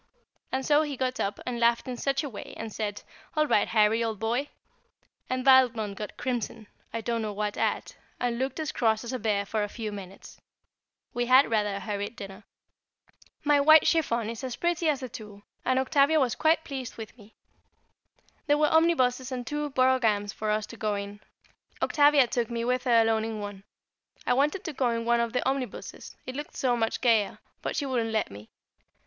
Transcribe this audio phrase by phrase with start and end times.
[0.51, 3.03] And so he got up, and laughed in such a way, and said,
[3.35, 4.49] "All right, Harry, old boy,"
[5.29, 9.19] and Valmond got crimson I don't know what at and looked as cross as a
[9.19, 10.41] bear for a few minutes.
[11.13, 12.45] We had rather a hurried dinner.
[13.03, 16.19] [Sidenote: The Duchess's Ball] My white chiffon is as pretty as the tulle, and Octavia
[16.19, 17.35] was quite pleased with me.
[18.47, 21.19] There were omnibuses and two broughams for us to go in.
[21.79, 23.65] Octavia took me with her alone in one.
[24.25, 27.75] I wanted to go in one of the omnibuses it looked so much gayer but
[27.75, 28.49] she wouldn't let me.